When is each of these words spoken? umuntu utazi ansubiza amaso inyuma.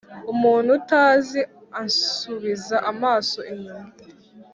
umuntu 0.33 0.69
utazi 0.79 1.41
ansubiza 1.79 2.77
amaso 2.91 3.39
inyuma. 3.53 3.87